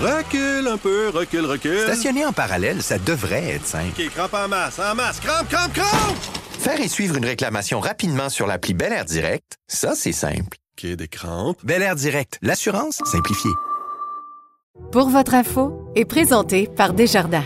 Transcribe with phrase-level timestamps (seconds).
[0.00, 1.80] Recule un peu, recule, recule.
[1.80, 4.00] Stationner en parallèle, ça devrait être simple.
[4.00, 6.16] OK, crampe en masse, en masse, crampe, crampe, crampe!
[6.60, 10.56] Faire et suivre une réclamation rapidement sur l'appli Bel Air Direct, ça, c'est simple.
[10.78, 11.58] OK, des crampes.
[11.64, 13.50] Bel Air Direct, l'assurance simplifiée.
[14.92, 17.44] Pour votre info est présenté par Desjardins.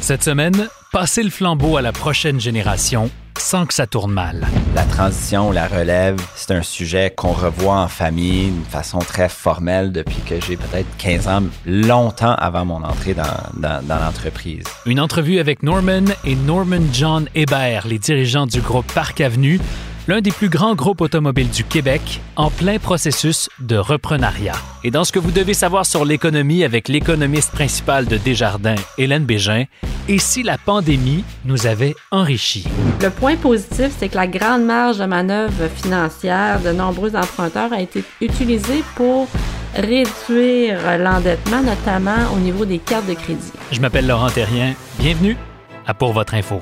[0.00, 3.10] Cette semaine, passer le flambeau à la prochaine génération
[3.44, 4.46] sans que ça tourne mal.
[4.74, 9.92] La transition, la relève, c'est un sujet qu'on revoit en famille d'une façon très formelle
[9.92, 13.22] depuis que j'ai peut-être 15 ans, longtemps avant mon entrée dans,
[13.54, 14.64] dans, dans l'entreprise.
[14.86, 19.60] Une entrevue avec Norman et Norman John Hébert, les dirigeants du groupe Parc Avenue,
[20.08, 24.56] l'un des plus grands groupes automobiles du Québec, en plein processus de reprenariat.
[24.84, 29.24] Et dans ce que vous devez savoir sur l'économie avec l'économiste principal de Desjardins, Hélène
[29.24, 29.64] Bégin,
[30.08, 32.66] et si la pandémie nous avait enrichis?
[33.00, 37.80] Le point positif, c'est que la grande marge de manœuvre financière de nombreux emprunteurs a
[37.80, 39.28] été utilisée pour
[39.74, 43.52] réduire l'endettement, notamment au niveau des cartes de crédit.
[43.72, 44.74] Je m'appelle Laurent Terrien.
[44.98, 45.36] Bienvenue
[45.86, 46.60] à Pour votre info.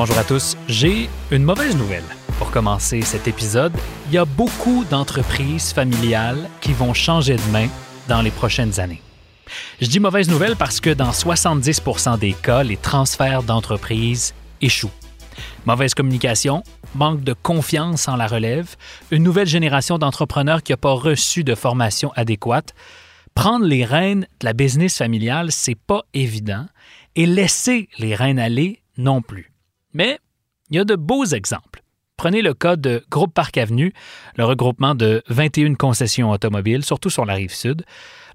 [0.00, 0.56] Bonjour à tous.
[0.66, 2.04] J'ai une mauvaise nouvelle
[2.38, 3.74] pour commencer cet épisode.
[4.06, 7.68] Il y a beaucoup d'entreprises familiales qui vont changer de main
[8.08, 9.02] dans les prochaines années.
[9.78, 14.88] Je dis mauvaise nouvelle parce que dans 70% des cas, les transferts d'entreprises échouent.
[15.66, 16.62] Mauvaise communication,
[16.94, 18.76] manque de confiance en la relève,
[19.10, 22.72] une nouvelle génération d'entrepreneurs qui n'a pas reçu de formation adéquate.
[23.34, 26.64] Prendre les rênes de la business familiale, c'est pas évident
[27.16, 29.50] et laisser les rênes aller non plus.
[29.92, 30.18] Mais
[30.70, 31.82] il y a de beaux exemples.
[32.16, 33.94] Prenez le cas de Groupe Parc Avenue,
[34.36, 37.82] le regroupement de 21 concessions automobiles, surtout sur la rive sud.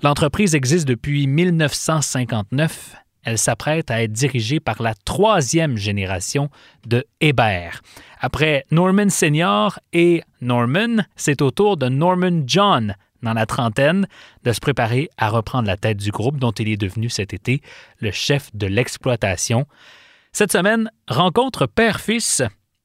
[0.01, 2.95] L'entreprise existe depuis 1959.
[3.25, 6.49] Elle s'apprête à être dirigée par la troisième génération
[6.87, 7.81] de Hébert.
[8.19, 14.07] Après Norman Senior et Norman, c'est au tour de Norman John, dans la trentaine,
[14.43, 17.61] de se préparer à reprendre la tête du groupe dont il est devenu cet été
[17.99, 19.67] le chef de l'exploitation.
[20.37, 22.43] Cette semaine, rencontre père-fils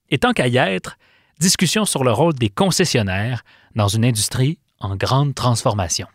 [0.09, 0.99] et tant qu'à y être,
[1.41, 3.43] discussion sur le rôle des concessionnaires
[3.75, 6.07] dans une industrie en grande transformation.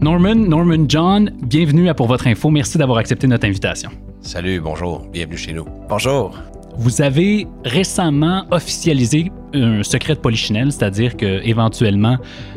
[0.00, 2.50] Norman, Norman John, bienvenue à Pour votre info.
[2.50, 3.90] Merci d'avoir accepté notre invitation.
[4.20, 5.66] Salut, bonjour, bienvenue chez nous.
[5.88, 6.38] Bonjour.
[6.76, 12.16] Vous avez récemment officialisé un secret de polichinelle, c'est-à-dire que éventuellement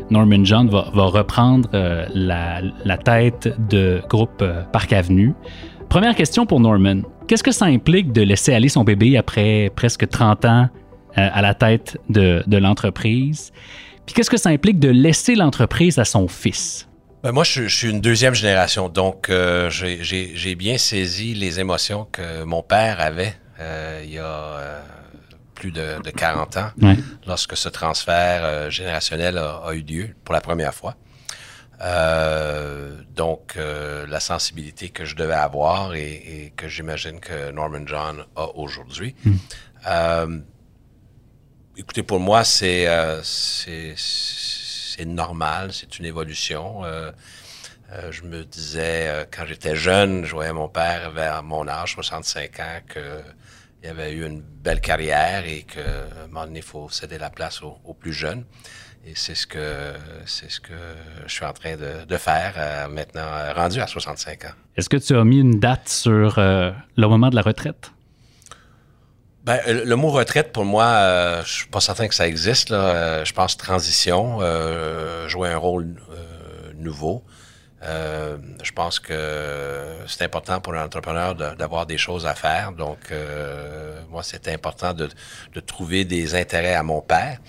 [0.09, 5.33] Norman John va, reprendre euh, la, tête de groupe euh, Parc Avenue.
[5.89, 7.01] Première question pour Norman.
[7.27, 10.69] Qu'est-ce que ça implique de laisser aller son bébé après presque 30 ans
[11.17, 13.51] euh, à la tête de, l'entreprise?
[14.05, 16.87] Puis qu'est-ce que ça implique de laisser l'entreprise à son fils?
[17.23, 22.43] Ben moi, je, suis une deuxième génération, donc euh, j'ai bien saisi les émotions que
[22.43, 24.81] mon père avait il y a euh,
[25.53, 26.97] plus de, de, 40 ans, ouais.
[27.25, 30.95] lorsque ce transfert euh, générationnel a, a, eu lieu pour la première fois.
[31.81, 38.23] Euh, donc, la sensibilité que je devais avoir et, et que j'imagine que Norman John
[38.35, 39.15] a aujourd'hui.
[39.25, 40.41] Mm.
[41.77, 42.87] écoutez, pour moi, c'est
[45.05, 46.83] normal, c'est une évolution.
[47.95, 51.93] Euh, je me disais, euh, quand j'étais jeune, je voyais mon père vers mon âge,
[51.93, 56.89] 65 ans, qu'il avait eu une belle carrière et qu'à un moment donné, il faut
[56.89, 58.43] céder la place aux, aux plus jeunes.
[59.07, 59.93] Et c'est ce que
[60.25, 60.73] c'est ce que
[61.27, 64.53] je suis en train de, de faire euh, maintenant, rendu à 65 ans.
[64.75, 66.73] Est-ce que tu as mis une date sur le
[67.07, 67.91] moment de la retraite?
[69.45, 72.71] Ben, le mot retraite, pour moi, euh, je suis pas certain que ça existe.
[72.71, 72.77] Là.
[72.77, 76.01] Euh, je pense transition, euh, jouer un rôle
[76.75, 77.23] nouveau.
[77.85, 82.71] Euh, je pense que c'est important pour un entrepreneur d'avoir des choses à faire.
[82.71, 83.13] Donc,
[84.09, 85.09] moi, c'était important de,
[85.53, 87.39] de, trouver des intérêts à mon père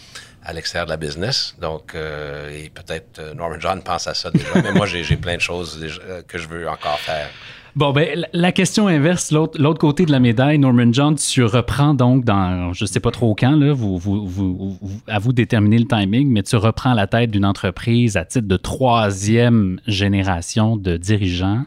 [0.43, 1.57] à l'extérieur de la business.
[1.59, 5.81] Donc, et peut-être Norman John pense à ça déjà, mais moi, j'ai plein de choses
[5.81, 7.29] déjà, que je veux encore faire.
[7.77, 12.25] Bon, ben, la question inverse, l'autre côté de la médaille, Norman John, tu reprends donc
[12.25, 15.85] dans, je ne sais pas trop quand, là, vous, vous, vous, à vous déterminer le
[15.85, 21.67] timing, mais tu reprends la tête d'une entreprise à titre de troisième génération de dirigeants.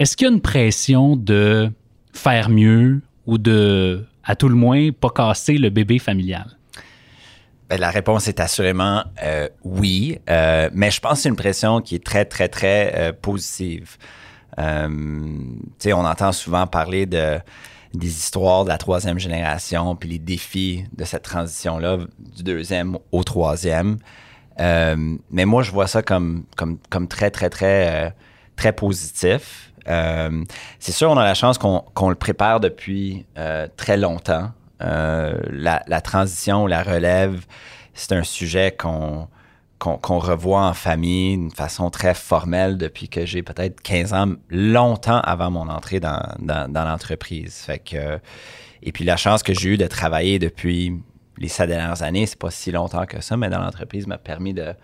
[0.00, 1.70] Est-ce qu'il y a une pression de
[2.12, 6.46] faire mieux ou de, à tout le moins, pas casser le bébé familial?
[7.70, 11.80] Ben, la réponse est assurément euh, oui, euh, mais je pense que c'est une pression
[11.80, 13.98] qui est très, très, très euh, positive.
[14.58, 14.88] Euh,
[15.86, 17.38] on entend souvent parler de
[17.92, 23.22] des histoires de la troisième génération, puis les défis de cette transition-là, du deuxième au
[23.22, 23.98] troisième.
[24.58, 28.10] Euh, mais moi, je vois ça comme, comme, très, très, très, euh,
[28.56, 29.72] très positif.
[29.86, 33.26] C'est sûr, on a la chance qu'on le prépare depuis
[33.76, 34.50] très longtemps.
[34.80, 37.44] La, la transition, la relève,
[37.92, 39.28] c'est un sujet qu'on
[39.84, 45.20] qu'on revoit en famille d'une façon très formelle depuis que j'ai peut-être 15 ans, longtemps
[45.20, 46.20] avant mon entrée dans,
[46.72, 47.66] l'entreprise.
[48.82, 50.94] Et puis la chance que j'ai eue de travailler depuis
[51.38, 54.54] les sept dernières années, c'est pas si longtemps que ça, mais dans l'entreprise m'a permis
[54.54, 54.74] de,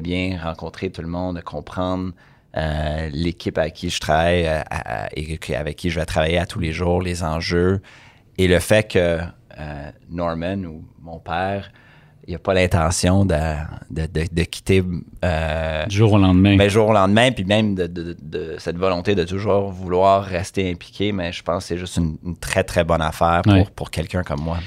[0.00, 2.12] bien rencontrer tout le monde, de comprendre
[2.56, 4.62] euh, l'équipe avec qui je travaille euh,
[5.16, 7.80] et avec qui je vais travailler à tous les jours, les enjeux
[8.38, 9.18] et le fait que
[9.58, 11.70] euh, Norman ou mon père,
[12.26, 13.34] il n'a pas l'intention de,
[13.90, 14.82] de, de- de quitter
[15.24, 16.56] euh, Du jour au lendemain.
[16.56, 21.32] ben, jour au lendemain, puis même de, cette volonté de toujours vouloir rester impliqué, mais
[21.32, 23.66] je pense que c'est juste une, une très, très bonne affaire pour, Ouais.
[23.76, 24.58] pour quelqu'un comme moi.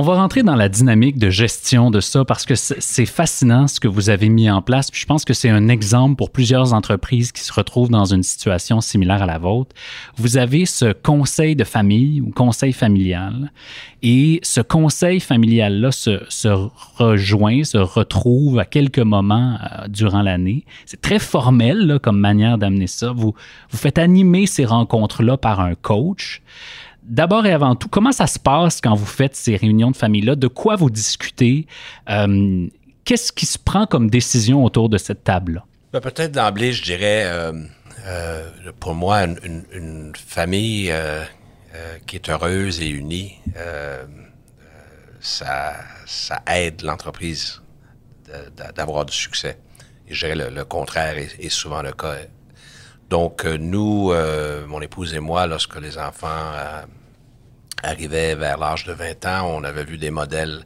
[0.00, 3.80] On va rentrer dans la dynamique de gestion de ça parce que c'est fascinant ce
[3.80, 4.90] que vous avez mis en place.
[4.92, 8.80] Je pense que c'est un exemple pour plusieurs entreprises qui se retrouvent dans une situation
[8.80, 9.74] similaire à la vôtre.
[10.16, 13.50] Vous avez ce conseil de famille ou conseil familial
[14.04, 16.20] et ce conseil familial-là se,
[16.96, 20.64] rejoint, se retrouve à quelques moments euh, durant l'année.
[20.86, 23.10] C'est très formel comme manière d'amener ça.
[23.10, 23.34] Vous,
[23.70, 26.40] vous faites animer ces rencontres-là par un coach.
[27.08, 30.36] D'abord et avant tout, comment ça se passe quand vous faites ces réunions de famille-là?
[30.36, 31.66] De quoi vous discutez?
[32.10, 32.66] Euh,
[33.04, 35.64] Qu'est-ce qui se prend comme décision autour de cette table-là?
[35.94, 37.52] Ben, Peut-être d'emblée, je dirais, euh,
[38.04, 40.92] euh, pour moi, une, famille
[42.06, 43.38] qui est heureuse et unie,
[45.20, 45.72] ça,
[46.46, 47.62] aide l'entreprise
[48.76, 49.58] d'avoir du succès.
[50.06, 52.16] Et je dirais le, contraire est, souvent le cas.
[53.08, 54.12] Donc, nous,
[54.66, 56.52] mon épouse et moi, lorsque les enfants
[57.82, 60.62] arrivaient vers l'âge de 20 ans, on avait vu des modèles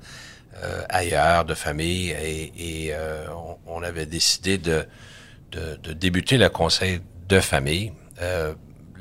[0.63, 2.53] euh, ailleurs de famille et,
[2.87, 3.27] et, euh,
[3.67, 4.87] on, on avait décidé de,
[5.51, 7.93] de, de débuter le conseil de famille.
[8.21, 8.55] Euh,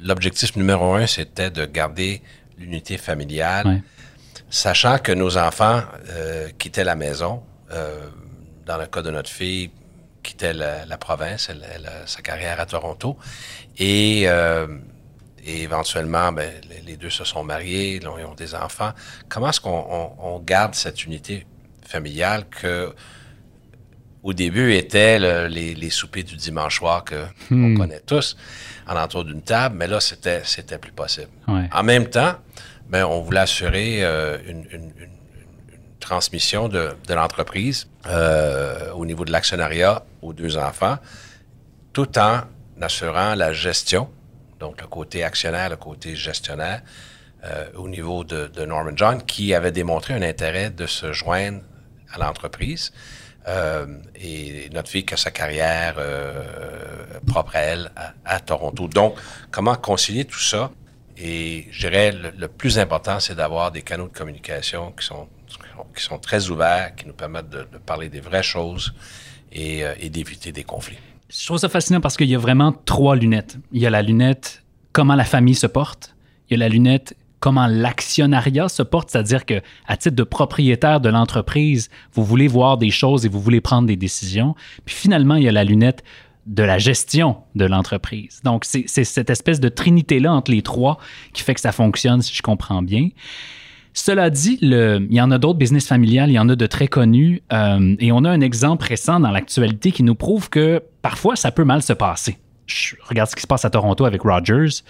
[0.03, 2.23] L'objectif numéro un, c'était de garder
[2.57, 3.83] l'unité familiale,
[4.49, 7.43] sachant que nos enfants euh, quittaient la maison.
[7.71, 8.09] Euh,
[8.65, 9.69] dans le cas de notre fille,
[10.23, 13.15] quittait la, la province, elle, elle a sa carrière à Toronto.
[13.77, 14.65] Et, euh,
[15.45, 16.49] et éventuellement, ben,
[16.85, 18.91] les, deux se sont mariés, ils ont des enfants.
[19.29, 21.45] Comment est-ce qu'on on- on garde cette unité
[21.87, 22.93] familiale que
[24.23, 28.37] au début étaient le- les, les soupers du dimanche soir que on connaît tous
[28.87, 31.29] en entour d'une table, mais là c'était c'était plus possible.
[31.47, 31.67] Ouais.
[31.73, 32.35] En même temps,
[32.87, 35.11] ben, on voulait assurer euh, une, une- une-
[35.73, 40.97] une transmission de, de l'entreprise euh, au niveau de l'actionnariat aux deux enfants,
[41.93, 42.41] tout en
[42.79, 44.09] assurant la gestion,
[44.61, 46.81] donc le côté actionnaire, le côté gestionnaire,
[47.43, 51.61] euh, au niveau de, Norman John, qui avait démontré un intérêt de se joindre
[52.13, 52.93] à l'entreprise.
[53.47, 56.43] Euh, et notre fille qui a sa carrière euh,
[57.25, 57.91] propre à elle
[58.23, 58.87] à, Toronto.
[58.87, 59.15] Donc,
[59.49, 60.69] comment concilier tout ça?
[61.17, 66.49] Et je dirais, le, plus important, c'est d'avoir des canaux de communication qui sont, très
[66.49, 68.93] ouverts, qui nous permettent de, parler des vraies choses
[69.51, 70.99] et d'éviter des conflits.
[71.31, 73.57] Je trouve ça fascinant parce qu'il y a vraiment trois lunettes.
[73.71, 76.15] Il y a la lunette comment la famille se porte.
[76.49, 80.99] Il y a la lunette comment l'actionnariat se porte, c'est-à-dire que à titre de propriétaire
[80.99, 84.55] de l'entreprise, vous voulez voir des choses et vous voulez prendre des décisions.
[84.85, 86.03] Puis finalement, il y a la lunette
[86.45, 88.41] de la gestion de l'entreprise.
[88.43, 90.97] Donc, c'est cette espèce de trinité-là entre les trois
[91.33, 93.09] qui fait que ça fonctionne, si je comprends bien.
[93.93, 96.65] Cela dit, le- il y en a d'autres business familiales, il y en a de
[96.65, 100.81] très connus, euh, et on a un exemple récent dans l'actualité qui nous prouve que
[101.01, 102.37] parfois ça peut mal se passer.
[102.67, 104.81] Je regarde ce qui se passe à Toronto avec Rogers.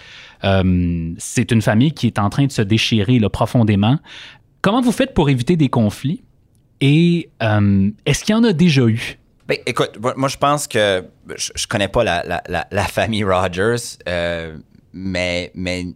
[0.44, 3.98] Euh, c'est une famille qui est en train de se déchirer profondément.
[4.60, 6.22] Comment vous faites pour éviter des conflits?
[6.80, 9.18] Et euh, est-ce qu'il y en a déjà eu?
[9.48, 11.04] Ben, écoute, moi, je pense que
[11.36, 13.98] je, je connais pas la, la- la- la famille Rogers,
[14.92, 15.86] mais, mais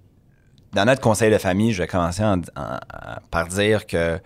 [0.72, 2.78] dans notre conseil de famille, je vais commencer en- en- en-
[3.30, 4.18] par dire que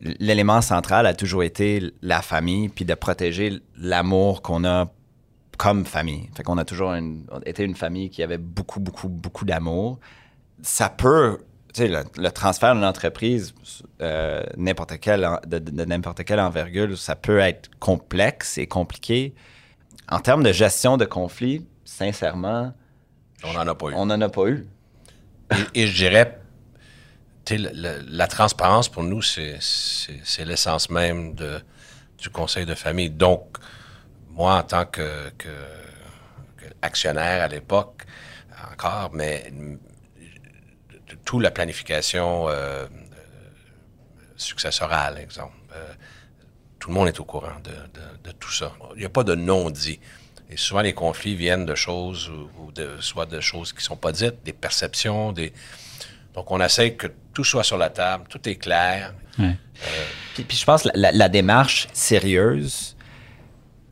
[0.00, 4.86] l'élément central a toujours été la famille, puis de protéger l'amour qu'on a
[5.56, 6.30] comme famille.
[6.36, 9.98] Fait qu'on a toujours une- été une famille qui avait beaucoup, beaucoup, beaucoup d'amour.
[10.62, 11.38] Ça peut,
[11.74, 13.54] tu sais, le, le transfert d'une entreprise,
[14.00, 18.66] euh, n'importe quelle, en- de, de- de n'importe quelle envergure, ça peut être complexe et
[18.68, 19.34] compliqué.
[20.10, 22.72] En termes de gestion de conflits, sincèrement,
[23.44, 23.94] On n'en a pas eu.
[23.94, 24.64] on n'en a pas eu.
[25.74, 26.38] Et, je dirais,
[27.50, 29.58] la transparence pour nous, c'est,
[30.44, 31.34] l'essence même
[32.18, 33.10] du conseil de famille.
[33.10, 33.56] Donc,
[34.30, 35.32] moi, en tant que,
[36.82, 38.04] actionnaire à l'époque,
[38.72, 39.52] encore, mais
[41.24, 42.86] toute la planification euh, euh,
[44.36, 45.92] successorale, exemple, euh,
[46.78, 48.72] tout le monde est au courant de, de- de tout ça.
[48.94, 50.00] Il n'y a pas de non-dit.
[50.50, 53.82] Et souvent, les conflits viennent de choses, ou, ou de, soit de choses qui ne
[53.82, 55.52] sont pas dites, des perceptions, des...
[56.34, 59.12] Donc, on essaie que tout soit sur la table, tout est clair.
[59.38, 59.56] Ouais.
[60.34, 62.96] Puis, puis je pense que la, la- la démarche sérieuse,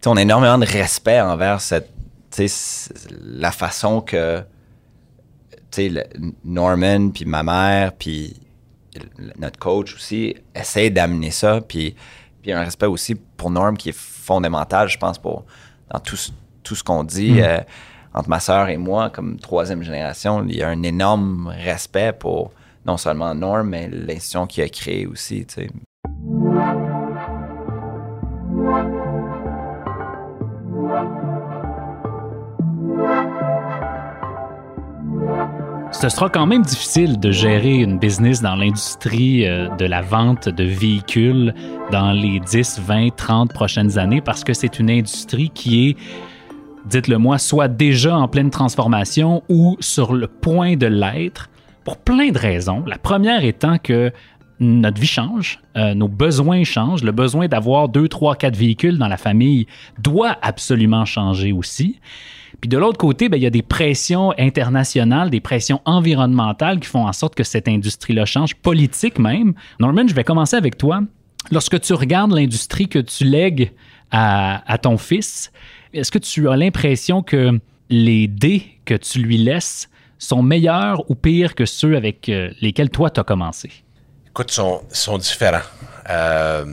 [0.07, 1.91] on a énormément de respect envers cette,
[3.23, 4.43] la façon que
[5.77, 6.05] le-
[6.45, 8.35] Norman, puis ma mère, puis
[9.39, 11.61] notre coach aussi, essaie d'amener ça.
[11.61, 11.95] Puis,
[12.41, 15.45] puis un respect aussi pour Norm qui est fondamental, je pense, pour,
[15.91, 16.31] dans tout, ce-
[16.67, 17.41] tout ce qu'on dit.
[17.41, 17.61] euh,
[18.13, 22.51] entre ma sœur et moi, comme troisième génération, il y a un énorme respect pour
[22.87, 25.45] non seulement Norm, mais l'institution qu'il a créée aussi.
[25.45, 25.69] tu sais.
[35.93, 40.49] Ce sera quand même difficile de gérer une business dans l'industrie euh, de la vente
[40.49, 41.55] de véhicules
[41.91, 45.97] dans les 10, 20, 30 prochaines années parce que c'est une industrie qui est,
[46.87, 51.51] dites-le moi, soit déjà en pleine transformation ou sur le point de l'être
[51.85, 52.83] pour plein de raisons.
[52.87, 54.13] La première étant que
[54.59, 59.09] notre vie change, euh, nos besoins changent, le besoin d'avoir deux, trois, quatre véhicules dans
[59.09, 59.67] la famille
[59.99, 62.01] doit absolument changer aussi.
[62.61, 66.89] Puis de l'autre côté, ben, il y a des pressions internationales, des pressions environnementales qui
[66.89, 69.53] font en sorte que cette industrie-là change, politique même.
[69.79, 71.03] Norman, je vais commencer avec toi.
[71.53, 73.73] Lorsque tu regardes l'industrie que tu lègues
[74.11, 75.53] à, à ton fils,
[75.93, 79.89] est-ce que tu as l'impression que les dés que tu lui laisses
[80.19, 83.71] sont meilleurs ou pires que ceux avec euh, lesquels toi tu as commencé?
[84.29, 85.61] Écoute, sont, sont différents.
[86.11, 86.65] Euh,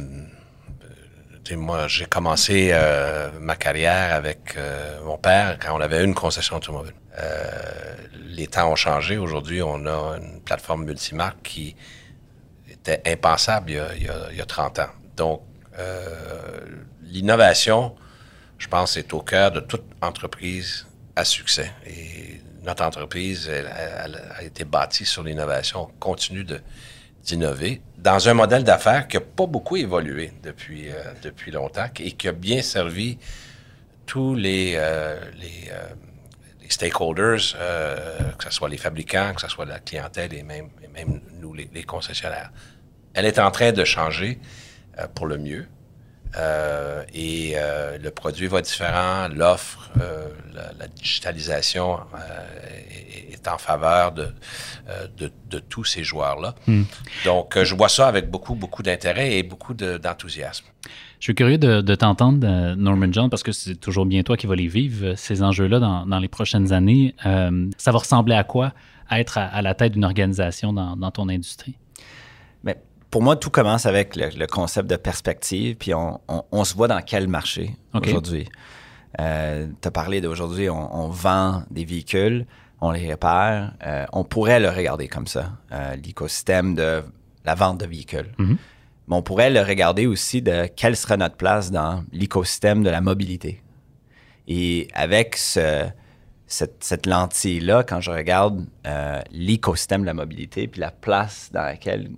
[1.55, 4.57] moi, j'ai commencé euh, ma carrière avec
[5.05, 6.93] mon père quand on avait une concession automobile.
[8.29, 9.17] Les temps ont changé.
[9.17, 11.75] Aujourd'hui, on a une plateforme multimarque qui
[12.71, 14.89] était impensable il y a, il y a- il y a 30 ans.
[15.15, 15.41] Donc,
[17.03, 17.95] l'innovation,
[18.63, 21.69] je pense, est au cœur de toute entreprise à succès.
[21.85, 25.81] Et notre entreprise, elle, a été bâtie sur l'innovation.
[25.81, 26.45] On continue
[27.25, 32.13] d'innover dans un modèle d'affaires qui n'a pas beaucoup évolué depuis, euh, depuis longtemps et
[32.13, 33.17] qui a bien servi
[34.05, 35.89] tous les, euh, euh,
[36.61, 37.57] les stakeholders,
[38.37, 41.83] que ce soit les fabricants, que ce soit la clientèle et même, même nous, les,
[41.83, 42.51] concessionnaires.
[43.13, 44.39] Elle est en train de changer
[45.15, 45.67] pour le mieux.
[46.35, 51.99] Euh, et euh, le produit va différent, l'offre, euh, la, la digitalisation
[52.89, 54.27] est, est en faveur de,
[55.17, 56.55] de, de tous ces joueurs-là.
[57.25, 60.65] Donc, euh, je vois ça avec beaucoup, beaucoup d'intérêt et beaucoup de- d'enthousiasme.
[61.19, 64.47] Je suis curieux de, de t'entendre, Norman John, parce que c'est toujours bien toi qui
[64.47, 67.15] vas les vivre, ces enjeux-là, dans, dans les prochaines années.
[67.77, 68.73] Ça va ressembler à quoi
[69.11, 71.75] être à, à la tête d'une organisation dans, dans ton industrie?
[73.13, 76.73] Pour moi, tout commence avec le, le concept de perspective, puis on, on- on se
[76.73, 77.75] voit dans quel marché
[78.09, 78.47] aujourd'hui.
[79.19, 82.47] Euh, tu as parlé d'aujourd'hui, on, on vend des véhicules,
[82.81, 83.73] on les répare.
[83.85, 87.03] Euh, on pourrait le regarder comme ça, euh, l'écosystème de
[87.45, 88.31] la vente de véhicules.
[88.39, 88.57] Mhm.
[89.07, 93.01] Mais on pourrait le regarder aussi de quelle sera notre place dans l'écosystème de la
[93.01, 93.61] mobilité.
[94.47, 95.85] Et avec ce-
[96.47, 98.65] cette, cette lentille-là, quand je regarde
[99.31, 102.09] l'écosystème de la mobilité, puis la place dans laquelle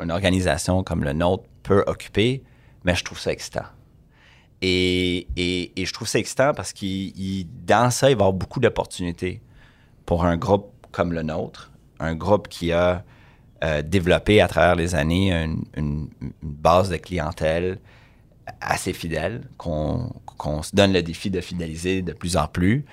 [0.00, 2.42] une organisation comme le nôtre peut occuper,
[2.84, 3.64] mais je trouve ça excitant.
[4.62, 6.86] Et, et- et je trouve ça excitant parce que
[7.66, 9.42] dans ça, il va y avoir beaucoup d'opportunités
[10.06, 13.04] pour un groupe comme le nôtre, un groupe qui a
[13.62, 17.78] euh, développé à travers les années une, une- une base de clientèle
[18.60, 22.84] assez fidèle, qu'on qu'on se donne le défi de fidéliser de plus en plus.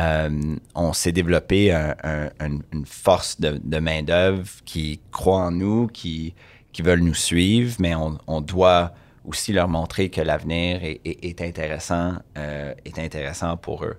[0.00, 5.86] Euh, on s'est développé un- un- un- une force de, main-d'œuvre qui croit en nous,
[5.86, 6.34] qui,
[6.72, 8.92] qui veulent nous suivre, mais on, on doit
[9.24, 13.98] aussi leur montrer que l'avenir est intéressant, euh, est intéressant pour eux.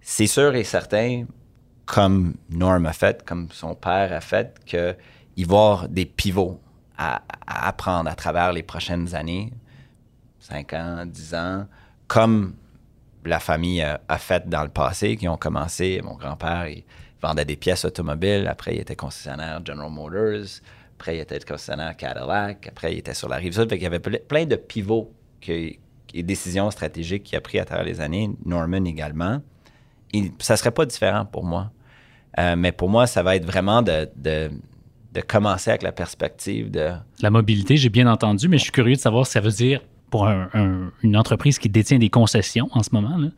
[0.00, 1.24] C'est sûr et certain,
[1.86, 4.94] comme Norm a fait, comme son père a fait, qu'il va
[5.36, 6.60] y avoir des pivots
[6.98, 9.52] à, à apprendre à travers les prochaines années,
[10.40, 11.66] 5 ans, 10 ans,
[12.08, 12.54] comme
[13.24, 16.00] la famille a, fait dans le passé, qui ont commencé.
[16.02, 16.84] Mon grand-père, il
[17.20, 18.46] vendait des pièces automobiles.
[18.48, 20.60] Après, il était concessionnaire General Motors.
[20.98, 22.68] Après, il était concessionnaire Cadillac.
[22.68, 23.68] Après, il était sur la rive sud.
[23.68, 25.72] Qu'il y avait ple- plein de pivots que-
[26.14, 28.30] et décisions stratégiques qu'il a pris à travers les années.
[28.44, 29.40] Norman également.
[30.12, 31.70] Et ça serait pas différent pour moi.
[32.38, 34.50] Euh, mais pour moi, ça va être vraiment de, de,
[35.12, 36.90] de commencer avec la perspective de
[37.22, 39.80] La mobilité, j'ai bien entendu, mais je suis curieux de savoir si ça veut dire,
[40.12, 43.28] pour un- un- une entreprise qui détient des concessions en ce moment, là,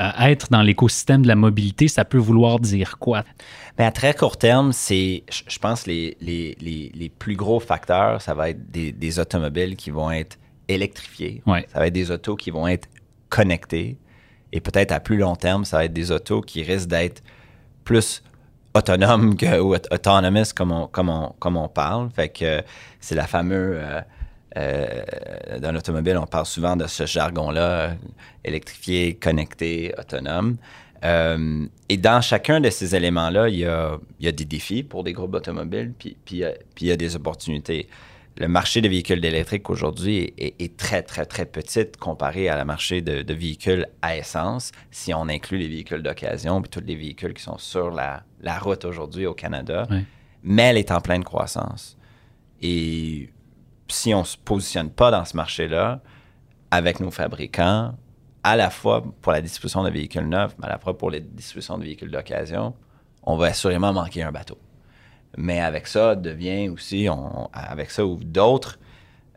[0.00, 3.24] euh, être dans l'écosystème de la mobilité, ça peut vouloir dire quoi?
[3.78, 8.20] Mais à très court terme, c'est, je pense, les, les, les, les plus gros facteurs,
[8.20, 11.42] ça va être des, des automobiles qui vont être électrifiées.
[11.46, 11.66] Ouais.
[11.72, 12.88] Ça va être des autos qui vont être
[13.30, 13.96] connectées.
[14.52, 17.22] Et peut-être à plus long terme, ça va être des autos qui risquent d'être
[17.84, 18.22] plus
[18.74, 22.10] autonomes que ou aut- autonomous comme on, comme on, comme on parle.
[22.10, 22.62] Fait que
[23.00, 23.76] c'est la fameuse...
[23.80, 24.02] euh,
[24.56, 25.02] euh,
[25.60, 27.94] dans l'automobile, on parle souvent de ce jargon-là, euh,
[28.44, 30.56] électrifié, connecté, autonome.
[31.04, 34.82] Euh, et dans chacun de ces éléments-là, il y a, il y a des défis
[34.82, 37.88] pour des groupes automobiles, puis, puis, il y a- puis il y a des opportunités.
[38.36, 43.02] Le marché des véhicules électriques aujourd'hui est, très, très, très petit comparé à la marché
[43.02, 47.34] de, de véhicules à essence, si on inclut les véhicules d'occasion, puis tous les véhicules
[47.34, 49.86] qui sont sur la, la route aujourd'hui au Canada.
[50.42, 51.98] Mais elle est en pleine croissance.
[52.62, 53.28] Et
[53.90, 56.00] si on ne se positionne pas dans ce marché-là,
[56.70, 57.94] avec nos fabricants,
[58.42, 61.20] à la fois pour la distribution de véhicules neufs, mais à la fois pour la
[61.20, 62.74] distribution de véhicules d'occasion,
[63.22, 64.58] on va assurément manquer un bateau.
[65.36, 68.78] Mais avec ça devient aussi, on, avec ça ouvre d'autres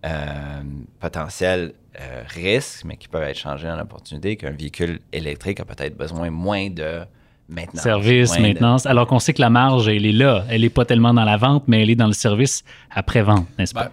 [0.06, 0.62] euh,
[1.00, 5.98] potentiels euh, risques, mais qui peuvent être changés en opportunité, qu'un véhicule électrique a peut-être
[5.98, 7.02] besoin moins de
[7.50, 7.84] maintenance.
[7.84, 8.86] Service, de- maintenance.
[8.86, 10.46] Alors qu'on sait que la marge, elle est là.
[10.50, 13.74] Elle n'est pas tellement dans la vente, mais elle est dans le service après-vente, n'est-ce
[13.74, 13.86] pas?
[13.86, 13.92] Ben,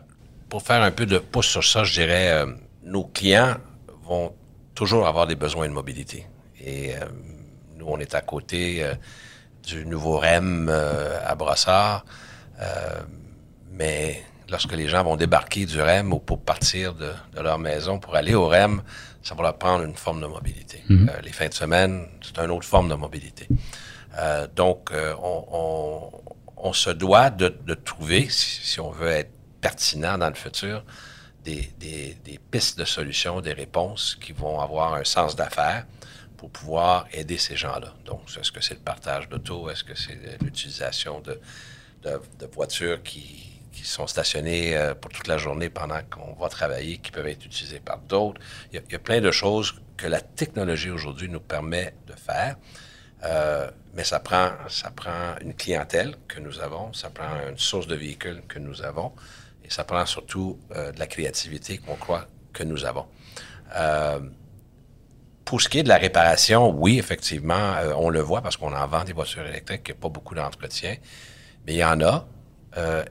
[0.51, 2.47] pour faire un peu de pouce sur ça, je dirais, euh,
[2.83, 3.57] nos clients
[4.05, 4.35] vont
[4.75, 6.27] toujours avoir des besoins de mobilité.
[6.61, 6.99] Et euh,
[7.77, 8.95] nous, on est à côté euh,
[9.67, 12.05] du nouveau REM euh, à Brossard.
[13.71, 17.99] Mais lorsque les gens vont débarquer du REM ou pour partir de, de leur maison
[17.99, 18.83] pour aller au REM,
[19.23, 20.83] ça va leur prendre une forme de mobilité.
[21.09, 23.49] Euh, les fins de semaine, c'est une autre forme de mobilité.
[24.57, 24.91] Donc,
[25.23, 26.11] on, on-
[26.63, 29.31] on se doit de, de trouver, si, si on veut être
[29.61, 30.85] pertinent dans le futur,
[31.45, 32.17] des, des-
[32.51, 35.87] pistes de solutions, des réponses qui vont avoir un sens d'affaires
[36.37, 37.95] pour pouvoir aider ces gens-là.
[38.05, 39.71] Donc, est-ce que c'est le partage d'auto?
[39.71, 41.41] Est-ce que c'est l'utilisation de,
[42.03, 46.99] de- voitures qui, qui sont stationnées euh, pour toute la journée pendant qu'on va travailler,
[46.99, 48.41] qui peuvent être utilisées par d'autres?
[48.73, 52.57] Il y a plein de choses que la technologie aujourd'hui nous permet de faire.
[53.23, 57.87] Euh, mais ça prend, ça prend une clientèle que nous avons, ça prend une source
[57.87, 59.13] de véhicules que nous avons,
[59.71, 63.07] ça prend surtout euh, de la créativité qu'on croit que nous avons.
[63.77, 64.19] Euh,
[65.45, 68.75] pour ce qui est de la réparation, oui, effectivement, euh, on le voit parce qu'on
[68.75, 70.97] en vend des voitures électriques, il n'y a pas beaucoup d'entretien,
[71.67, 72.27] mais il y en a.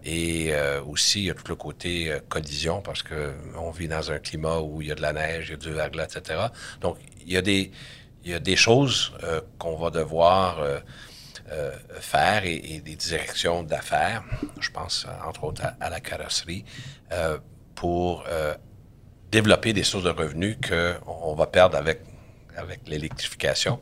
[0.06, 0.54] Et
[0.88, 4.60] aussi, il y a tout le côté collision parce que on vit dans un climat
[4.60, 6.40] où il y a de la neige, il y a du verglas, etc.
[6.80, 6.96] Donc,
[7.26, 7.70] il y a des,
[8.24, 9.12] il y a des choses
[9.58, 10.64] qu'on va devoir
[11.52, 14.24] euh, faire et, des directions d'affaires.
[14.60, 16.64] Je pense, euh, entre autres, à, la carrosserie
[17.12, 17.40] euh,
[17.74, 18.26] pour
[19.32, 22.02] développer des sources de revenus qu'on va perdre avec,
[22.58, 23.80] avec l'électrification.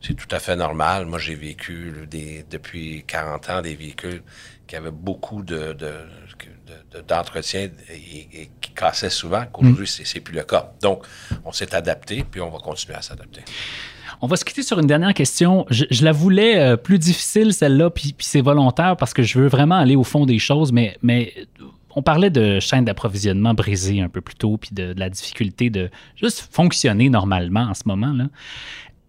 [0.00, 1.06] C'est tout à fait normal.
[1.06, 4.22] Moi, j'ai vécu des, depuis 40 ans des véhicules
[4.66, 10.06] qui avaient beaucoup de, de- de- de- d'entretien et, et qui cassaient souvent, qu'aujourd'hui, c'est,
[10.06, 10.72] c'est plus le cas.
[10.80, 11.04] Donc,
[11.44, 13.42] on s'est adapté, puis on va continuer à s'adapter.
[14.22, 15.66] On va se quitter sur une dernière question.
[15.70, 19.38] Je, je la voulais euh, plus difficile, celle-là, puis, puis c'est volontaire parce que je
[19.38, 21.34] veux vraiment aller au fond des choses, mais, mais
[21.94, 25.68] on parlait de chaîne d'approvisionnement brisée un peu plus tôt, puis de, de la difficulté
[25.70, 28.14] de juste fonctionner normalement en ce moment.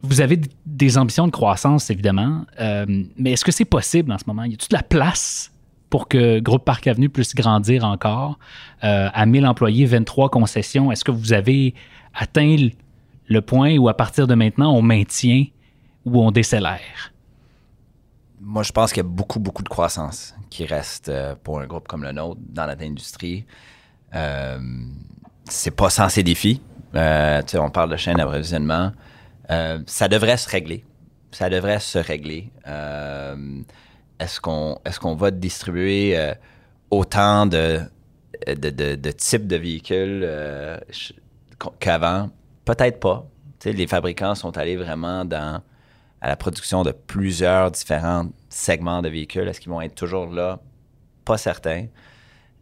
[0.04, 2.86] Vous avez des ambitions de croissance, évidemment, euh,
[3.18, 4.44] mais est-ce que c'est possible en ce moment?
[4.44, 5.52] Y a-t-il de la place
[5.92, 8.40] pour que Groupe Parc Avenue puisse grandir encore
[8.84, 10.92] euh, à 1000 employés, 23 concessions?
[10.92, 11.76] Est-ce que vous avez
[12.16, 12.56] atteint
[13.28, 15.46] le- point où, à partir de maintenant, on maintient
[16.06, 17.14] ou on décélère?
[18.40, 21.68] Moi, je pense qu'il y a beaucoup, beaucoup de croissance qui reste euh, pour un
[21.68, 23.46] groupe comme le nôtre dans notre industrie.
[24.16, 24.60] Euh,
[25.46, 26.60] c'est pas sans ses défis.
[26.96, 28.92] Euh, on parle de chaîne d'approvisionnement.
[29.52, 30.86] Euh, ça devrait se régler.
[31.32, 32.52] Ça devrait se régler.
[32.68, 33.62] Euh,
[34.20, 36.34] est-ce qu'on est qu'on va distribuer euh,
[36.90, 37.80] autant de,
[38.48, 40.30] de, types de véhicules
[41.80, 42.30] qu'avant?
[42.66, 43.28] Peut-être pas.
[43.66, 45.62] Les fabricants sont allés vraiment dans
[46.24, 49.48] à la production de plusieurs différents segments de véhicules.
[49.48, 50.60] Est-ce qu'ils vont être toujours là?
[51.26, 51.88] Pas certain.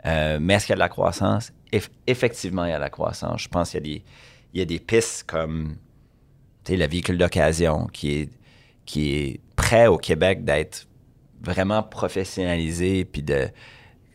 [0.05, 1.51] Mais est-ce qu'il y a de la croissance?
[1.73, 3.41] Eff- effectivement, il y a de la croissance.
[3.41, 4.03] Je pense qu'il y
[4.53, 5.75] y a des pistes comme
[6.67, 8.29] le véhicule d'occasion qui est,
[8.85, 10.87] qui est prêt au Québec d'être
[11.41, 13.47] vraiment professionnalisé puis de,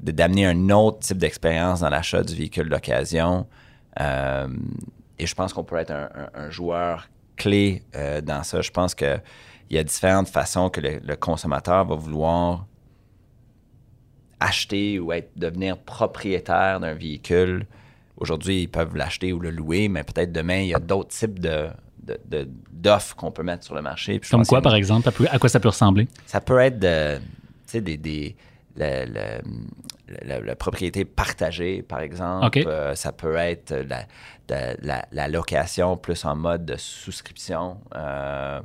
[0.01, 3.47] d'amener un autre type d'expérience dans l'achat du véhicule d'occasion.
[4.01, 4.49] Euh,
[5.19, 8.61] et je pense qu'on peut être un, joueur clé euh, dans ça.
[8.61, 9.23] Je pense qu'il
[9.71, 12.67] y a différentes façons que le, le consommateur va vouloir
[14.41, 17.67] acheter ou être, devenir propriétaire d'un véhicule.
[18.17, 21.39] Aujourd'hui, ils peuvent l'acheter ou le louer, mais peut-être demain, il y a d'autres types
[21.39, 21.71] de-
[22.73, 24.19] d'offres qu'on peut mettre sur le marché.
[24.19, 25.09] Puis Comme quoi, par exemple?
[25.31, 26.09] À quoi ça peut ressembler?
[26.27, 27.19] ça peut être de,
[27.81, 28.37] des, des-
[28.77, 29.41] le- le-
[30.27, 32.45] la, la propriété partagée, par exemple.
[32.67, 34.03] Euh, ça peut être la,
[34.49, 37.79] de- la- la location plus en mode de souscription.
[37.95, 38.61] Euh,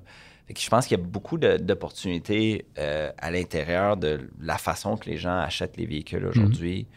[0.47, 4.97] fait que je pense qu'il y a beaucoup d'opportunités euh, à l'intérieur de la façon
[4.97, 6.87] que les gens achètent les véhicules aujourd'hui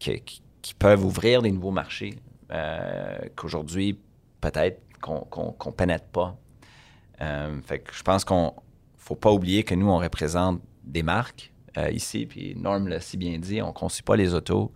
[0.00, 2.14] que- qui, qui peuvent ouvrir des nouveaux marchés
[3.36, 3.98] qu'aujourd'hui,
[4.40, 6.36] peut-être qu'on qu'on pénètre pas.
[7.20, 7.60] Euh,
[7.92, 8.54] je pense qu'on
[8.96, 13.16] faut pas oublier que nous, on représente des marques euh, ici, puis Norm l'a si
[13.16, 14.72] bien dit, on ne conçut pas les autos.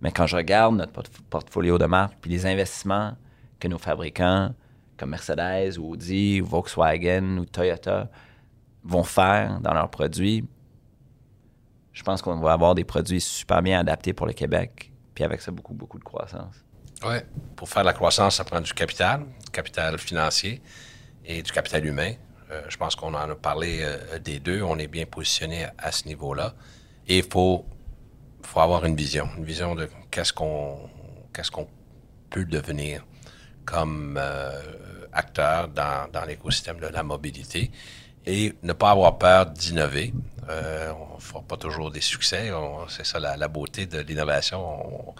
[0.00, 3.16] Mais quand je regarde notre portf- portfolio de marques, puis les investissements
[3.58, 4.54] que nos fabricants,
[4.96, 8.10] comme Mercedes ou Audi, ou Volkswagen ou Toyota,
[8.82, 10.46] vont faire dans leurs produits,
[11.92, 15.40] je pense qu'on va avoir des produits super bien adaptés pour le Québec, puis avec
[15.40, 16.63] ça, beaucoup, beaucoup de croissance.
[17.06, 17.16] Oui.
[17.56, 20.62] Pour faire de la croissance, ça prend du capital, capital financier
[21.24, 22.14] et du capital humain.
[22.50, 24.62] Euh, je pense qu'on en a parlé euh, des deux.
[24.62, 26.54] On est bien positionné à, ce niveau-là.
[27.06, 27.64] Et il faut,
[28.56, 30.78] avoir une vision, une vision de qu'est-ce qu'on
[32.30, 33.04] peut devenir
[33.64, 34.60] comme euh,
[35.12, 37.70] acteur dans, l'écosystème de la mobilité
[38.26, 40.14] et ne pas avoir peur d'innover.
[40.48, 42.50] On ne fera pas toujours des succès.
[42.88, 44.60] C'est ça la, beauté de l'innovation.
[44.60, 45.14] On,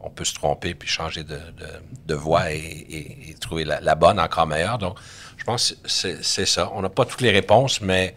[0.00, 3.80] on peut se tromper puis changer de, de- de voie et, et- et trouver la,
[3.80, 4.78] la bonne encore meilleure.
[4.78, 4.96] Donc,
[5.36, 5.88] je pense que
[6.22, 6.70] c'est ça.
[6.74, 8.14] On n'a pas toutes les réponses, mais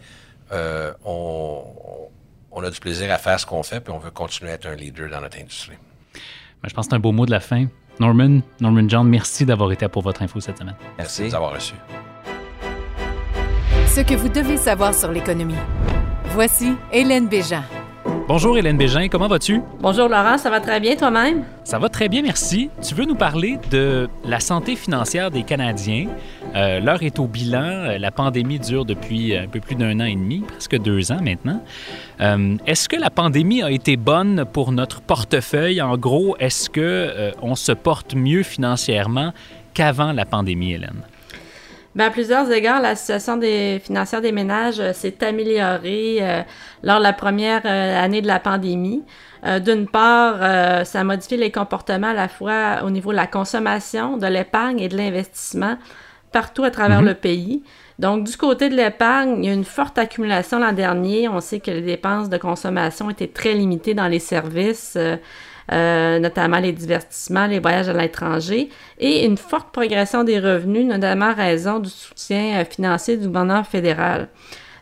[0.52, 1.64] euh, on,
[2.52, 4.66] on a du plaisir à faire ce qu'on fait puis on veut continuer à être
[4.66, 5.76] un leader dans notre industrie.
[6.62, 7.66] Ben, je pense que c'est un beau mot de la fin.
[7.98, 10.76] Norman, Norman John, merci d'avoir été pour votre info cette semaine.
[10.98, 11.74] Merci de nous avoir reçus.
[13.86, 15.56] Ce que vous devez savoir sur l'économie.
[16.30, 17.62] Voici Hélène Béjean.
[18.28, 19.60] Bonjour Hélène Bégin, comment vas-tu?
[19.80, 21.44] Bonjour Laurent, ça va très bien toi-même?
[21.64, 22.70] Ça va très bien, merci.
[22.86, 26.06] Tu veux nous parler de la santé financière des Canadiens.
[26.54, 27.62] Euh, L'heure est au bilan.
[27.62, 31.20] Euh, La pandémie dure depuis un peu plus d'un an et demi, presque deux ans
[31.20, 31.62] maintenant.
[32.20, 35.82] Euh, est-ce que la pandémie a été bonne pour notre portefeuille?
[35.82, 39.32] En gros, est-ce que euh, on se porte mieux financièrement
[39.74, 41.02] qu'avant la pandémie, Hélène?
[41.94, 46.42] Ben, à plusieurs égards, la situation des, financière des ménages euh, s'est améliorée euh,
[46.82, 49.02] lors de la première euh, année de la pandémie.
[49.44, 53.16] Euh, D'une part, euh, ça a modifié les comportements à la fois au niveau de
[53.16, 55.76] la consommation, de l'épargne et de l'investissement
[56.30, 57.62] partout à travers le pays.
[57.98, 61.28] Donc, du côté de l'épargne, il y a une forte accumulation l'an dernier.
[61.28, 64.96] On sait que les dépenses de consommation étaient très limitées dans les services.
[65.72, 71.30] Euh, notamment les divertissements, les voyages à l'étranger, et une forte progression des revenus, notamment
[71.30, 74.28] à raison du soutien euh, financier du gouvernement fédéral.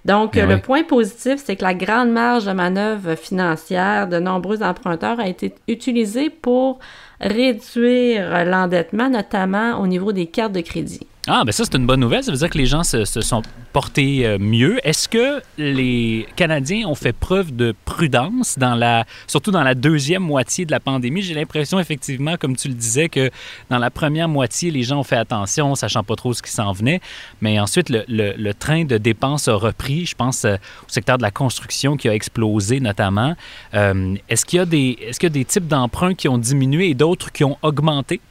[0.04, 0.54] Donc, Ben oui.
[0.54, 5.28] le point positif, c'est que la grande marge de manœuvre financière de nombreux emprunteurs a
[5.28, 6.78] été utilisée pour
[7.20, 11.06] réduire l'endettement, notamment au niveau des cartes de crédit.
[11.26, 12.24] Ah, ben ça, c'est une bonne nouvelle.
[12.24, 13.42] Ça veut dire que les gens se, sont
[13.74, 14.78] portés euh, mieux.
[14.86, 20.22] Est-ce que les Canadiens ont fait preuve de prudence, dans la, surtout dans la deuxième
[20.22, 21.20] moitié de la pandémie?
[21.20, 23.30] J'ai l'impression, effectivement, comme tu le disais, que
[23.68, 26.72] dans la première moitié, les gens ont fait attention, sachant pas trop ce qui s'en
[26.72, 27.02] venait.
[27.42, 30.06] Mais ensuite, le, train de dépenses a repris.
[30.06, 33.36] Je pense euh, au secteur de la construction qui a explosé, notamment.
[33.74, 36.38] Euh, est-ce qu'il y a des, est-ce qu'il y a des types d'emprunts qui ont
[36.38, 38.22] diminué et d'autres qui ont augmenté?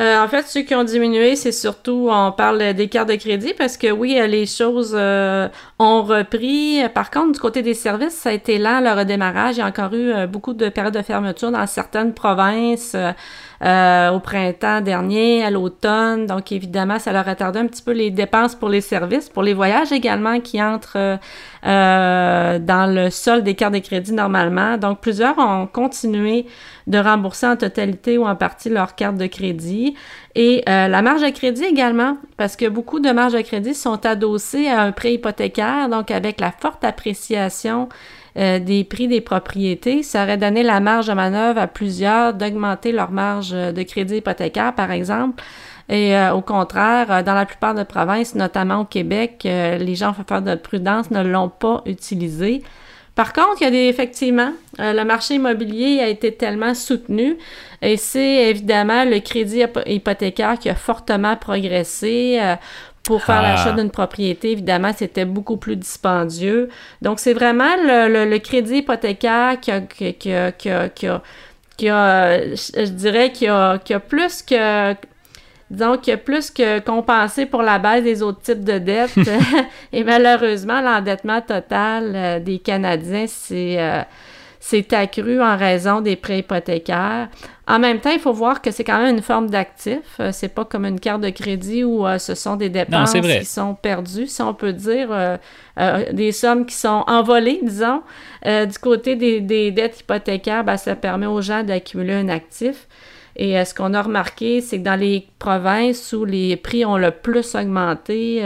[0.00, 3.54] Euh, en fait, ceux qui ont diminué, c'est surtout, on parle des cartes de crédit
[3.56, 6.82] parce que oui, euh, les choses euh, ont repris.
[6.94, 9.56] Par contre, du côté des services, ça a été lent le redémarrage.
[9.56, 12.96] Il y a encore eu beaucoup de périodes de fermeture dans certaines provinces
[13.64, 16.26] euh, au printemps dernier, à l'automne.
[16.26, 19.42] Donc, évidemment, ça leur a retardé un petit peu les dépenses pour les services, pour
[19.42, 21.16] les voyages également qui entrent euh,
[21.64, 24.76] euh, dans le sol des cartes de crédit normalement.
[24.76, 26.46] Donc, plusieurs ont continué
[26.86, 29.94] de rembourser en totalité ou en partie leur carte de crédit.
[30.34, 34.04] Et euh, la marge de crédit également, parce que beaucoup de marges de crédit sont
[34.04, 37.88] adossées à un prêt hypothécaire, donc avec la forte appréciation
[38.36, 42.92] euh, des prix des propriétés, ça aurait donné la marge de manœuvre à plusieurs d'augmenter
[42.92, 45.42] leur marge de crédit hypothécaire, par exemple.
[45.88, 49.94] Et euh, au contraire, euh, dans la plupart des provinces, notamment au Québec, euh, les
[49.94, 52.62] gens, en faire de prudence, ne l'ont pas utilisé.
[53.14, 57.36] Par contre, il y a effectivement, euh, le marché immobilier a été tellement soutenu
[57.80, 62.38] et c'est évidemment le crédit hypo- hypothécaire qui a fortement progressé.
[62.42, 62.56] euh,
[63.04, 63.52] pour faire Ah.
[63.52, 66.68] l'achat d'une propriété, évidemment, c'était beaucoup plus dispendieux.
[67.02, 70.88] Donc, c'est vraiment le, le- le crédit hypothécaire qui a, qui, qui a, qui a,
[70.88, 71.22] qui a-
[71.76, 74.94] qui a, je dirais, qui a, qui a plus que
[75.70, 79.18] disons a plus que compensé pour la baisse des autres types de dettes.
[79.92, 84.02] et malheureusement, l'endettement total euh, des Canadiens, c'est euh,
[84.66, 87.28] c'est accru en raison des prêts hypothécaires.
[87.68, 90.00] En même temps, il faut voir que c'est quand même une forme d'actif.
[90.20, 93.44] Euh, c'est pas comme une carte de crédit où euh, ce sont des dépenses qui
[93.44, 98.00] sont perdues, si on peut dire, euh, des sommes qui sont envolées, disons.
[98.42, 102.88] du côté des, des dettes hypothécaires, ben, ça permet aux gens d'accumuler un actif.
[103.36, 107.10] Et ce qu'on a remarqué, c'est que dans les provinces où les prix ont le
[107.10, 108.42] plus augmenté,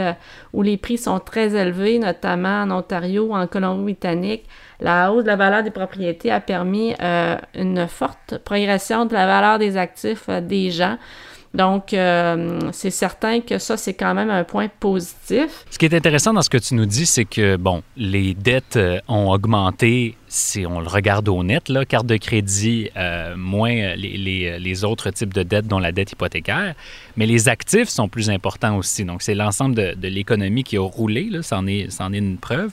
[0.52, 4.46] où les prix sont très élevés, notamment en Ontario ou en Colombie-Britannique,
[4.81, 9.27] la hausse de la valeur des propriétés a permis euh, une forte progression de la
[9.27, 10.99] valeur des actifs euh, des gens.
[11.55, 15.64] Donc, euh, c'est certain que ça, c'est quand même un point positif.
[15.71, 18.79] Ce qui est intéressant dans ce que tu nous dis, c'est que, bon, les dettes
[19.09, 22.91] ont augmenté si on le regarde au net, là, carte de crédit,
[23.37, 26.75] moins les, autres types de dettes, dont la dette hypothécaire,
[27.17, 29.05] mais les actifs sont plus importants aussi.
[29.05, 32.73] Donc, c'est l'ensemble de, de l'économie qui a roulé, là, c'en est, une preuve.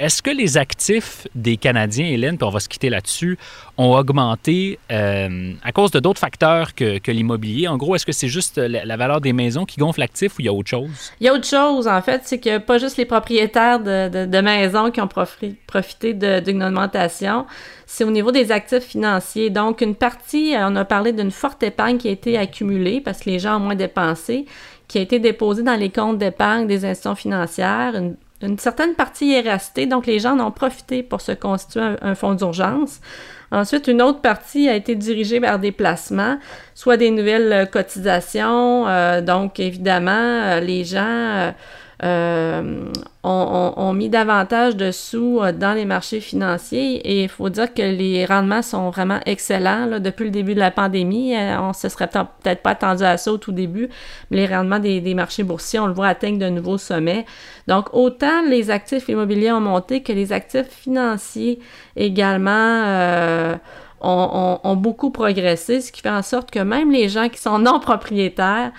[0.00, 3.36] Est-ce que les actifs des Canadiens, Hélène, puis on va se quitter là-dessus,
[3.76, 7.68] ont augmenté euh, à cause de d'autres facteurs que, l'immobilier?
[7.68, 10.46] En gros, est-ce que c'est juste la, valeur des maisons qui gonfle l'actif ou il
[10.46, 11.12] y a autre chose?
[11.20, 12.22] Il y a autre chose, en fait.
[12.24, 15.08] C'est que pas juste les propriétaires de, maisons qui ont
[15.66, 17.46] profité d'une augmentation,
[17.86, 19.50] c'est au niveau des actifs financiers.
[19.50, 23.30] Donc, une partie, on a parlé d'une forte épargne qui a été accumulée parce que
[23.30, 24.46] les gens ont moins dépensé,
[24.86, 27.94] qui a été déposée dans les comptes d'épargne des institutions financières.
[28.42, 32.14] Une, certaine partie est restée, donc les gens en ont profité pour se constituer un,
[32.14, 33.00] fonds d'urgence.
[33.52, 36.38] Ensuite, une autre partie a été dirigée vers des placements,
[36.74, 38.86] soit des nouvelles cotisations.
[38.88, 41.50] Euh, donc, évidemment, euh, les gens euh,
[42.02, 47.82] ont, mis davantage de sous euh, dans les marchés financiers et il faut dire que
[47.82, 51.36] les rendements sont vraiment excellents depuis le début de la pandémie.
[51.36, 53.88] Euh, on se serait peut-être pas attendu à ça au tout début,
[54.30, 57.26] mais les rendements des, des, marchés boursiers, on le voit atteindre de nouveaux sommets.
[57.66, 61.58] Donc, autant les actifs immobiliers ont monté que les actifs financiers
[61.96, 63.56] également euh,
[64.00, 67.80] ont beaucoup progressé, ce qui fait en sorte que même les gens qui sont non
[67.80, 68.72] propriétaires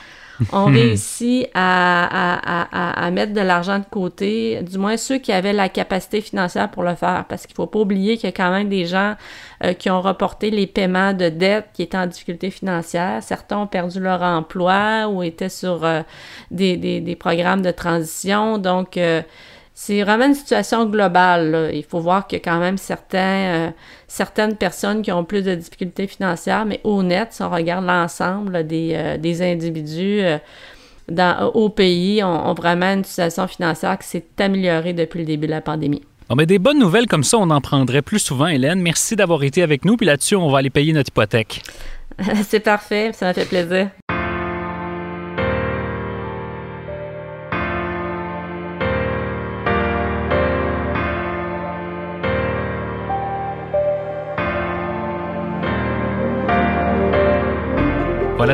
[0.51, 0.73] ont hmm.
[0.73, 6.69] réussi à, mettre de l'argent de côté, du moins ceux qui avaient la capacité financière
[6.71, 8.85] pour le faire, parce qu'il ne faut pas oublier qu'il y a quand même des
[8.85, 9.15] gens
[9.63, 13.21] euh, qui ont reporté les paiements de dettes qui étaient en difficulté financière.
[13.21, 16.01] Certains ont perdu leur emploi ou étaient sur euh,
[16.49, 18.57] des, programmes de transition.
[18.57, 19.21] Donc, euh,
[19.73, 21.71] c'est vraiment une situation globale.
[21.73, 23.69] Il faut voir qu'il y a quand même certains, euh,
[24.07, 28.91] certaines personnes qui ont plus de difficultés financières, mais honnête, si on regarde l'ensemble des,
[28.93, 30.37] euh, des, individus euh,
[31.07, 35.51] dans, au pays, ont, vraiment une situation financière qui s'est améliorée depuis le début de
[35.51, 36.03] la pandémie.
[36.29, 38.81] Bon, mais des bonnes nouvelles comme ça, on en prendrait plus souvent, Hélène.
[38.81, 39.97] Merci d'avoir été avec nous.
[39.97, 41.61] Puis là-dessus, on va aller payer notre hypothèque.
[42.47, 43.89] C'est parfait, ça m'a fait plaisir.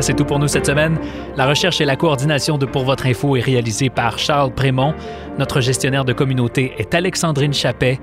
[0.00, 0.96] C'est tout pour nous cette semaine.
[1.36, 4.94] La recherche et la coordination de Pour votre info est réalisée par Charles Prémont.
[5.38, 7.98] Notre gestionnaire de communauté est Alexandrine Chappet.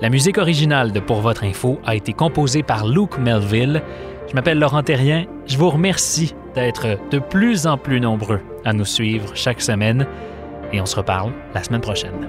[0.00, 3.82] La musique originale de Pour votre info a été composée par Luke Melville.
[4.26, 5.26] Je m'appelle Laurent Terrien.
[5.46, 10.06] Je vous remercie d'être de plus en plus nombreux à nous suivre chaque semaine
[10.72, 12.28] et on se reparle la semaine prochaine.